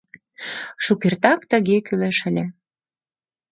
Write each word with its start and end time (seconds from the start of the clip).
Шукертак 0.83 1.39
тыге 1.51 1.77
кӱлеш 1.87 2.17
ыле. 2.29 2.45